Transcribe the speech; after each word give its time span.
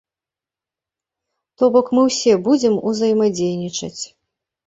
То 1.61 1.69
бок 1.75 1.91
мы 1.97 2.01
ўсе 2.07 2.33
будзем 2.49 2.79
узаемадзейнічаць. 2.93 4.01